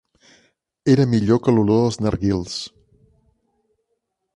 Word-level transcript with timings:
Era 0.93 1.05
millor 1.11 1.41
que 1.47 1.55
l'olor 1.57 1.85
dels 1.85 2.01
narguils. 2.07 2.59